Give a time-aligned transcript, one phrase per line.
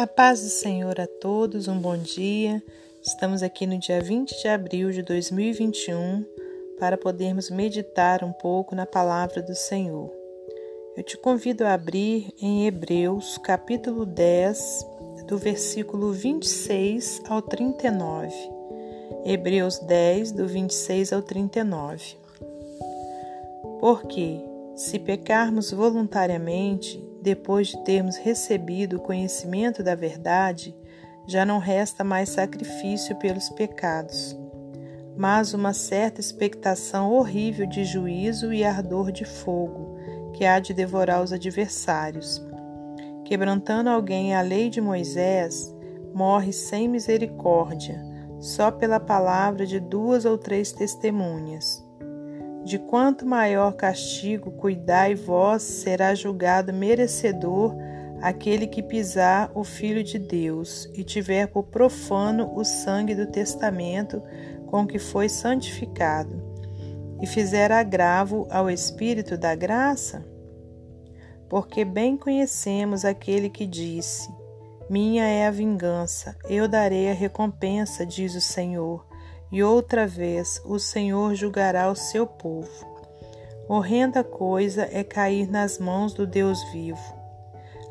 [0.00, 2.62] A paz do Senhor a todos, um bom dia.
[3.02, 6.24] Estamos aqui no dia 20 de abril de 2021
[6.78, 10.10] para podermos meditar um pouco na palavra do Senhor.
[10.96, 14.86] Eu te convido a abrir em Hebreus, capítulo 10,
[15.26, 18.34] do versículo 26 ao 39.
[19.26, 22.16] Hebreus 10, do 26 ao 39.
[23.78, 24.40] Porque,
[24.74, 30.74] se pecarmos voluntariamente, depois de termos recebido o conhecimento da verdade,
[31.26, 34.36] já não resta mais sacrifício pelos pecados,
[35.16, 39.96] mas uma certa expectação horrível de juízo e ardor de fogo,
[40.32, 42.42] que há de devorar os adversários.
[43.24, 45.74] Quebrantando alguém a lei de Moisés,
[46.12, 48.02] morre sem misericórdia,
[48.40, 51.84] só pela palavra de duas ou três testemunhas.
[52.64, 57.74] De quanto maior castigo cuidai vós, será julgado merecedor
[58.20, 64.22] aquele que pisar o Filho de Deus e tiver por profano o sangue do testamento
[64.66, 66.40] com que foi santificado,
[67.20, 70.24] e fizer agravo ao Espírito da graça?
[71.48, 74.30] Porque bem conhecemos aquele que disse:
[74.88, 79.09] Minha é a vingança, eu darei a recompensa, diz o Senhor
[79.52, 82.88] e outra vez o Senhor julgará o seu povo.
[83.68, 87.20] Horrenda coisa é cair nas mãos do Deus vivo.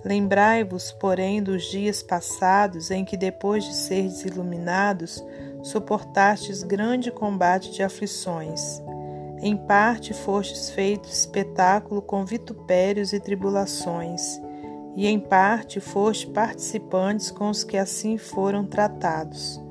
[0.03, 5.23] Lembrai-vos, porém, dos dias passados em que, depois de seres iluminados,
[5.61, 8.81] suportastes grande combate de aflições.
[9.41, 14.39] Em parte fostes feitos espetáculo com vitupérios e tribulações,
[14.95, 19.61] e em parte foste participantes com os que assim foram tratados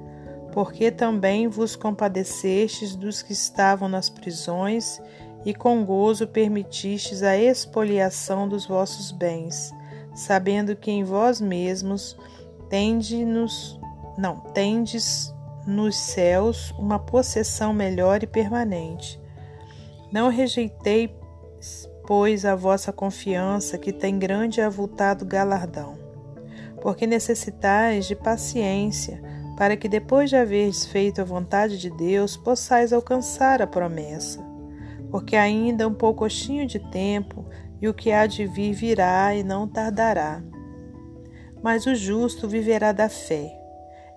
[0.59, 5.01] porque também vos compadecestes dos que estavam nas prisões
[5.45, 9.73] e com gozo permitistes a expoliação dos vossos bens,
[10.17, 12.19] sabendo que em vós mesmos
[12.69, 13.25] tendes,
[14.19, 15.33] não, tendes
[15.65, 19.21] nos céus uma possessão melhor e permanente.
[20.11, 21.17] Não rejeitei,
[22.05, 25.97] pois, a vossa confiança, que tem grande e avultado galardão,
[26.83, 32.93] porque necessitais de paciência, para que depois de haveres feito a vontade de Deus, possais
[32.93, 34.39] alcançar a promessa.
[35.11, 37.45] Porque ainda um poucochinho de tempo,
[37.83, 40.41] e o que há de vir virá e não tardará.
[41.61, 43.53] Mas o justo viverá da fé.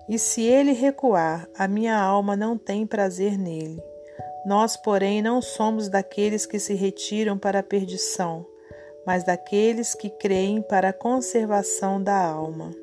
[0.08, 3.82] E se ele recuar, a minha alma não tem prazer nele.
[4.46, 8.46] Nós, porém, não somos daqueles que se retiram para a perdição,
[9.04, 12.81] mas daqueles que creem para a conservação da alma.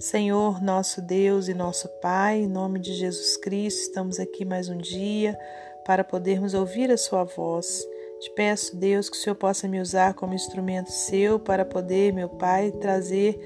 [0.00, 4.76] Senhor, nosso Deus e nosso Pai, em nome de Jesus Cristo, estamos aqui mais um
[4.76, 5.36] dia
[5.84, 7.84] para podermos ouvir a Sua voz.
[8.20, 12.28] Te peço, Deus, que o Senhor possa me usar como instrumento seu para poder, meu
[12.28, 13.36] Pai, trazer,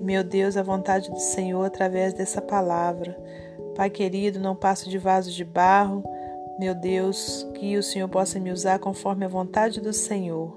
[0.00, 3.18] meu Deus, a vontade do Senhor através dessa palavra.
[3.74, 6.04] Pai querido, não passo de vaso de barro,
[6.56, 10.56] meu Deus, que o Senhor possa me usar conforme a vontade do Senhor.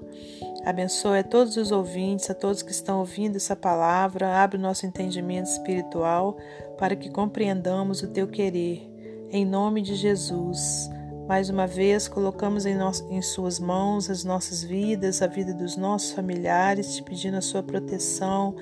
[0.64, 4.42] Abençoe a todos os ouvintes, a todos que estão ouvindo essa palavra.
[4.42, 6.38] Abre o nosso entendimento espiritual
[6.78, 8.90] para que compreendamos o teu querer.
[9.30, 10.88] Em nome de Jesus.
[11.28, 12.90] Mais uma vez, colocamos em, no...
[13.10, 17.62] em Suas mãos as nossas vidas, a vida dos nossos familiares, te pedindo a Sua
[17.62, 18.54] proteção,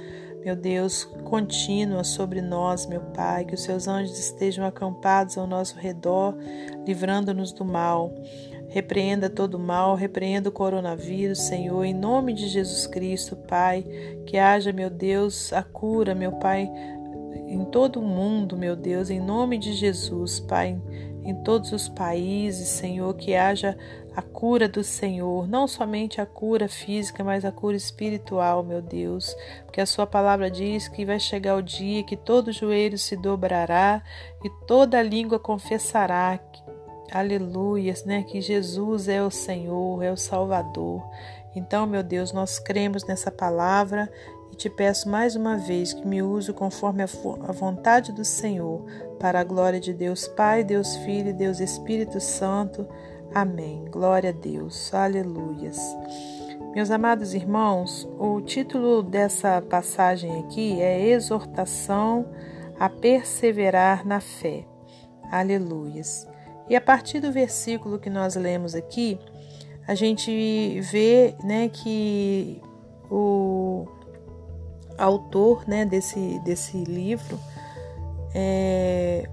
[0.45, 5.77] meu Deus, contínua sobre nós, meu Pai, que os Seus anjos estejam acampados ao nosso
[5.79, 6.37] redor,
[6.85, 8.13] livrando-nos do mal.
[8.73, 13.85] Repreenda todo o mal, repreenda o coronavírus, Senhor, em nome de Jesus Cristo, Pai.
[14.25, 16.71] Que haja, meu Deus, a cura, meu Pai,
[17.47, 20.81] em todo o mundo, meu Deus, em nome de Jesus, Pai,
[21.23, 23.77] em todos os países, Senhor, que haja
[24.17, 29.37] a cura do Senhor, não somente a cura física, mas a cura espiritual, meu Deus,
[29.67, 34.03] porque a Sua palavra diz que vai chegar o dia que todo joelho se dobrará
[34.43, 36.41] e toda língua confessará
[37.13, 38.23] aleluias, né?
[38.23, 41.03] Que Jesus é o Senhor, é o Salvador.
[41.55, 44.11] Então, meu Deus, nós cremos nessa palavra
[44.51, 48.85] e te peço mais uma vez que me use conforme a vontade do Senhor,
[49.19, 52.87] para a glória de Deus Pai, Deus Filho e Deus Espírito Santo.
[53.35, 53.85] Amém.
[53.91, 54.93] Glória a Deus.
[54.93, 55.79] Aleluias.
[56.75, 62.27] Meus amados irmãos, o título dessa passagem aqui é Exortação
[62.81, 64.65] a perseverar na fé.
[65.31, 66.32] Aleluias.
[66.73, 69.19] E a partir do versículo que nós lemos aqui,
[69.87, 72.63] a gente vê né, que
[73.11, 73.87] o
[74.97, 77.39] autor né, desse, desse livro
[78.35, 79.29] é,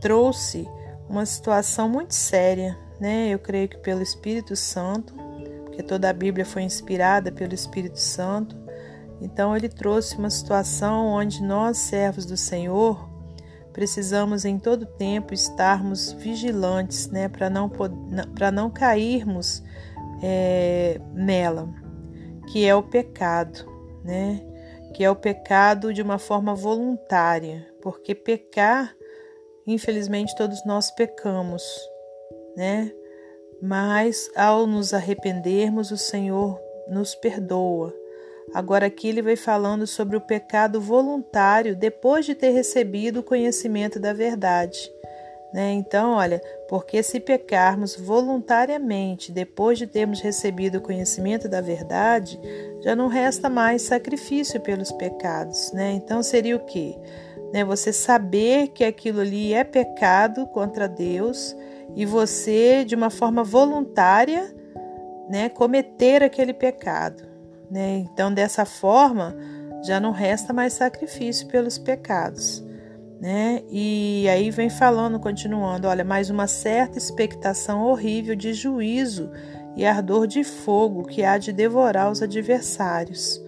[0.00, 0.68] trouxe
[1.08, 3.28] uma situação muito séria, né?
[3.28, 5.14] Eu creio que pelo Espírito Santo,
[5.64, 8.56] porque toda a Bíblia foi inspirada pelo Espírito Santo,
[9.20, 13.13] Então ele trouxe uma situação onde nós, servos do Senhor,
[13.74, 17.70] precisamos em todo tempo estarmos vigilantes, né, para não
[18.52, 19.62] não cairmos
[20.22, 21.68] é, nela,
[22.50, 23.66] que é o pecado,
[24.04, 24.40] né,
[24.94, 28.96] que é o pecado de uma forma voluntária, porque pecar,
[29.66, 31.62] infelizmente todos nós pecamos,
[32.56, 32.92] né,
[33.60, 37.92] mas ao nos arrependermos o Senhor nos perdoa
[38.52, 43.98] Agora aqui ele vai falando sobre o pecado voluntário depois de ter recebido o conhecimento
[43.98, 44.92] da verdade.
[45.52, 45.72] Né?
[45.72, 52.40] Então, olha, porque se pecarmos voluntariamente depois de termos recebido o conhecimento da verdade,
[52.80, 55.72] já não resta mais sacrifício pelos pecados.
[55.72, 55.92] Né?
[55.92, 56.98] Então seria o quê?
[57.52, 57.64] Né?
[57.64, 61.56] Você saber que aquilo ali é pecado contra Deus
[61.94, 64.52] e você, de uma forma voluntária,
[65.28, 67.33] né, cometer aquele pecado.
[67.74, 67.96] Né?
[67.96, 69.36] Então, dessa forma,
[69.84, 72.64] já não resta mais sacrifício pelos pecados.
[73.20, 73.64] Né?
[73.68, 79.28] E aí vem falando, continuando, olha, mais uma certa expectação horrível de juízo
[79.74, 83.42] e ardor de fogo que há de devorar os adversários.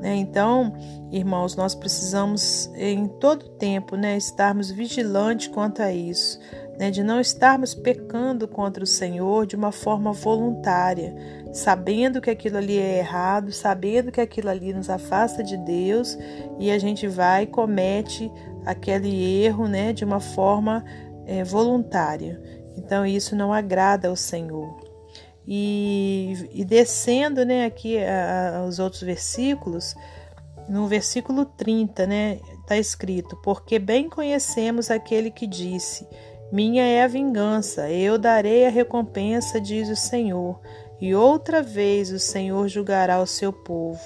[0.00, 0.16] Né?
[0.16, 0.74] Então,
[1.12, 6.40] irmãos, nós precisamos em todo tempo né, estarmos vigilantes quanto a isso,
[6.82, 11.14] né, de não estarmos pecando contra o Senhor de uma forma voluntária,
[11.52, 16.18] sabendo que aquilo ali é errado, sabendo que aquilo ali nos afasta de Deus
[16.58, 18.28] e a gente vai e comete
[18.66, 20.84] aquele erro né, de uma forma
[21.24, 22.42] é, voluntária.
[22.76, 24.76] Então isso não agrada ao Senhor.
[25.46, 29.94] E, e descendo né, aqui a, a, os outros versículos,
[30.68, 36.08] no versículo 30, né, está escrito: Porque bem conhecemos aquele que disse:
[36.52, 40.60] Minha é a vingança, eu darei a recompensa, diz o Senhor
[41.00, 43.98] e outra vez o Senhor julgará o seu povo.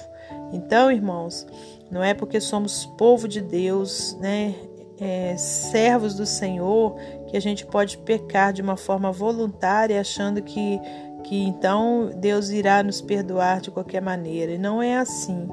[0.53, 1.45] Então, irmãos,
[1.91, 4.55] não é porque somos povo de Deus, né,
[4.99, 6.95] é, servos do Senhor,
[7.27, 10.79] que a gente pode pecar de uma forma voluntária, achando que,
[11.25, 14.53] que então Deus irá nos perdoar de qualquer maneira.
[14.53, 15.47] E não é assim.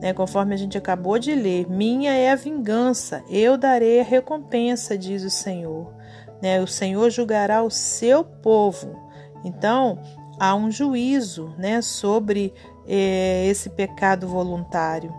[0.00, 0.14] Né?
[0.14, 5.24] Conforme a gente acabou de ler, minha é a vingança, eu darei a recompensa, diz
[5.24, 5.95] o Senhor.
[6.42, 6.60] Né?
[6.60, 8.96] O Senhor julgará o seu povo.
[9.44, 9.98] Então,
[10.38, 12.52] há um juízo né, sobre
[12.86, 15.12] eh, esse pecado voluntário.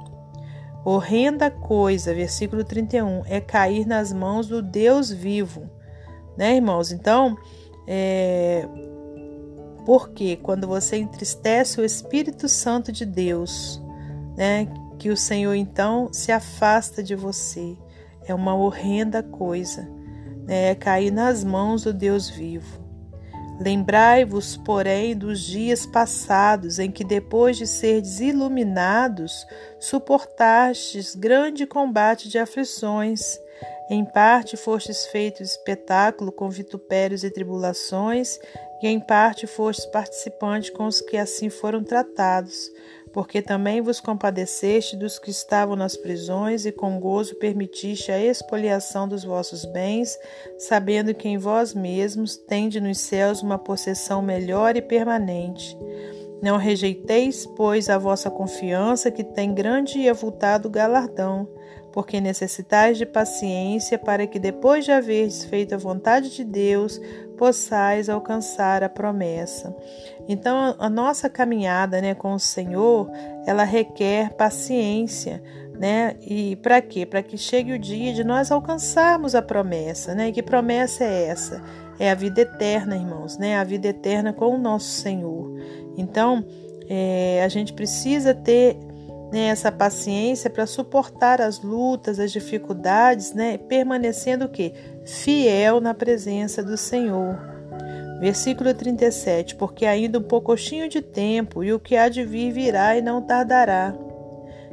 [0.85, 5.69] Horrenda coisa, versículo 31, é cair nas mãos do Deus vivo.
[6.37, 6.91] Né, irmãos?
[6.91, 7.35] Então,
[7.87, 8.67] é,
[9.85, 13.81] porque quando você entristece o Espírito Santo de Deus,
[14.37, 14.67] né,
[14.99, 17.77] que o Senhor então se afasta de você.
[18.25, 19.89] É uma horrenda coisa,
[20.47, 22.87] é cair nas mãos do Deus vivo.
[23.59, 29.47] Lembrai-vos, porém, dos dias passados, em que, depois de serdes iluminados,
[29.79, 33.39] suportastes grande combate de aflições.
[33.89, 38.39] Em parte fostes feitos espetáculo com vitupérios e tribulações,
[38.83, 42.69] e em parte fostes participantes com os que assim foram tratados
[43.13, 49.07] porque também vos compadeceste dos que estavam nas prisões e com gozo permitiste a expoliação
[49.07, 50.17] dos vossos bens,
[50.57, 55.77] sabendo que em vós mesmos tende nos céus uma possessão melhor e permanente.
[56.41, 61.49] Não rejeiteis, pois, a vossa confiança, que tem grande e avultado galardão,
[61.97, 67.01] porque necessitais de paciência, para que, depois de haveres feito a vontade de Deus,
[67.35, 69.75] possais alcançar a promessa.
[70.29, 73.09] Então, a nossa caminhada né, com o Senhor,
[73.47, 75.41] ela requer paciência,
[75.73, 76.15] né?
[76.21, 77.03] E para quê?
[77.03, 80.27] Para que chegue o dia de nós alcançarmos a promessa, né?
[80.27, 81.63] E que promessa é essa?
[81.97, 83.57] É a vida eterna, irmãos, né?
[83.57, 85.51] A vida eterna com o nosso Senhor.
[85.97, 86.45] Então,
[86.87, 88.77] é, a gente precisa ter
[89.31, 93.57] né, essa paciência para suportar as lutas, as dificuldades, né?
[93.57, 94.73] Permanecendo o quê?
[95.05, 97.37] Fiel na presença do Senhor.
[98.19, 102.97] Versículo 37: Porque ainda um pouquinho de tempo, e o que há de vir virá
[102.97, 103.93] e não tardará.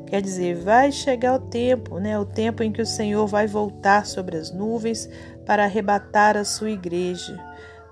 [0.07, 2.19] Quer dizer, vai chegar o tempo, né?
[2.19, 5.09] O tempo em que o Senhor vai voltar sobre as nuvens
[5.45, 7.35] para arrebatar a sua igreja.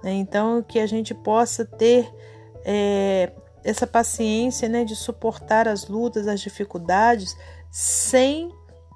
[0.03, 0.13] Né?
[0.13, 2.09] Então, que a gente possa ter
[2.65, 3.33] é,
[3.65, 7.37] essa paciência, né, de suportar as lutas, as dificuldades,
[7.71, 8.51] sem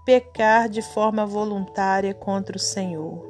[0.05, 3.29] pecar de forma voluntária contra o Senhor.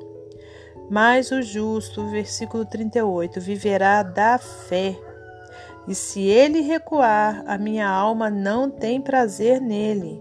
[0.90, 4.96] Mas o justo, versículo 38, viverá da fé.
[5.88, 10.20] E se ele recuar, a minha alma não tem prazer nele.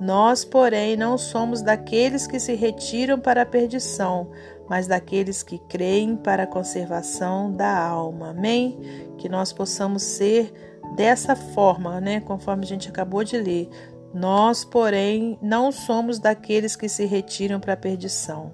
[0.00, 4.30] Nós, porém, não somos daqueles que se retiram para a perdição,
[4.68, 8.30] mas daqueles que creem para a conservação da alma.
[8.30, 8.78] Amém?
[9.18, 10.52] Que nós possamos ser
[10.94, 13.68] dessa forma, né, conforme a gente acabou de ler.
[14.12, 18.52] Nós, porém, não somos daqueles que se retiram para a perdição,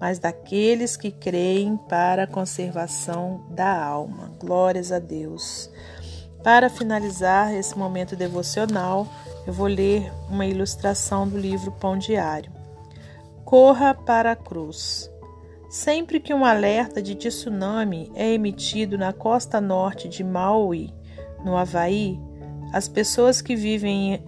[0.00, 4.32] mas daqueles que creem para a conservação da alma.
[4.40, 5.70] Glórias a Deus.
[6.42, 9.06] Para finalizar esse momento devocional,
[9.46, 12.52] eu vou ler uma ilustração do livro Pão Diário.
[13.44, 15.10] Corra para a cruz.
[15.74, 20.94] Sempre que um alerta de tsunami é emitido na costa norte de Maui,
[21.44, 22.16] no Havaí,
[22.72, 24.24] as pessoas que vivem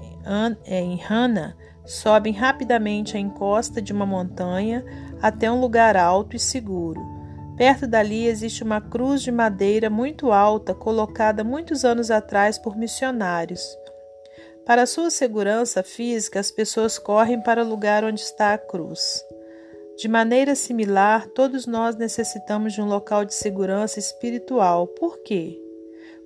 [0.67, 4.85] em Hana sobem rapidamente a encosta de uma montanha
[5.23, 7.00] até um lugar alto e seguro
[7.57, 13.65] Perto dali existe uma cruz de madeira muito alta colocada muitos anos atrás por missionários.
[14.67, 19.25] Para sua segurança física, as pessoas correm para o lugar onde está a cruz.
[19.97, 24.87] De maneira similar, todos nós necessitamos de um local de segurança espiritual.
[24.87, 25.59] Por quê?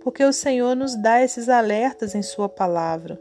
[0.02, 3.20] Porque o Senhor nos dá esses alertas em Sua palavra.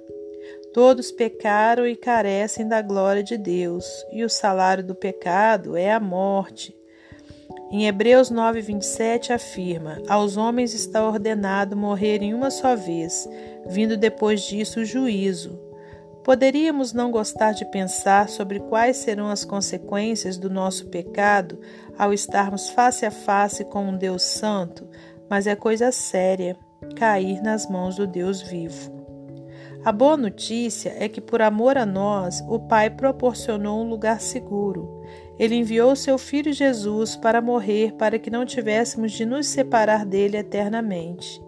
[0.73, 5.99] Todos pecaram e carecem da glória de Deus, e o salário do pecado é a
[5.99, 6.75] morte.
[7.71, 13.29] Em Hebreus 9:27 afirma: Aos homens está ordenado morrerem uma só vez,
[13.67, 15.68] vindo depois disso o juízo.
[16.23, 21.59] Poderíamos não gostar de pensar sobre quais serão as consequências do nosso pecado
[21.97, 24.87] ao estarmos face a face com um Deus santo,
[25.29, 26.57] mas é coisa séria
[26.95, 28.99] cair nas mãos do Deus vivo.
[29.83, 35.01] A boa notícia é que, por amor a nós, o Pai proporcionou um lugar seguro.
[35.39, 40.35] Ele enviou seu Filho Jesus para morrer para que não tivéssemos de nos separar dele
[40.35, 41.41] eternamente.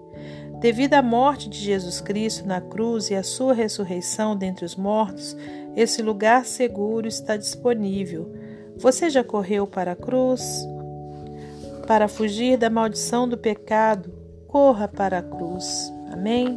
[0.62, 5.36] Devido à morte de Jesus Cristo na cruz e à sua ressurreição dentre os mortos,
[5.76, 8.32] esse lugar seguro está disponível.
[8.78, 10.64] Você já correu para a cruz?
[11.88, 14.14] Para fugir da maldição do pecado,
[14.48, 15.92] corra para a cruz.
[16.12, 16.56] Amém?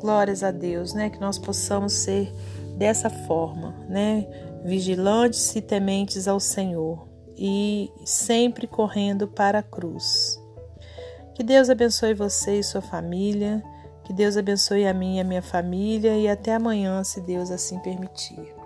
[0.00, 1.08] Glórias a Deus, né?
[1.08, 2.32] Que nós possamos ser
[2.76, 4.26] dessa forma, né?
[4.64, 10.39] vigilantes e tementes ao Senhor e sempre correndo para a cruz.
[11.40, 13.64] Que Deus abençoe você e sua família,
[14.04, 17.78] que Deus abençoe a mim e a minha família e até amanhã, se Deus assim
[17.78, 18.59] permitir.